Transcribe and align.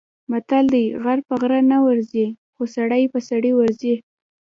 متل 0.31 0.65
دی: 0.73 0.85
غر 1.03 1.19
په 1.27 1.33
غره 1.41 1.59
نه 1.71 1.77
ورځي، 1.85 2.25
خو 2.53 2.63
سړی 2.75 3.03
په 3.13 3.19
سړي 3.29 3.51
ورځي. 3.59 3.95